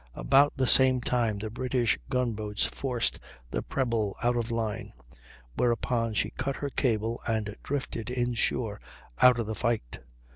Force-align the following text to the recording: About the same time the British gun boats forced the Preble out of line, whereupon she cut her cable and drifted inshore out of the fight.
About 0.15 0.53
the 0.57 0.65
same 0.65 0.99
time 0.99 1.37
the 1.37 1.51
British 1.51 1.99
gun 2.09 2.33
boats 2.33 2.65
forced 2.65 3.19
the 3.51 3.61
Preble 3.61 4.17
out 4.23 4.35
of 4.35 4.49
line, 4.49 4.93
whereupon 5.55 6.15
she 6.15 6.31
cut 6.31 6.55
her 6.55 6.71
cable 6.71 7.21
and 7.27 7.55
drifted 7.61 8.09
inshore 8.09 8.81
out 9.21 9.37
of 9.37 9.45
the 9.45 9.53
fight. 9.53 9.99